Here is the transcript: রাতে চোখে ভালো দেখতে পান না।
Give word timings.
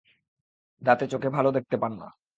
রাতে 0.81 1.05
চোখে 1.07 1.29
ভালো 1.29 1.49
দেখতে 1.51 1.75
পান 1.77 1.91
না। 1.99 2.07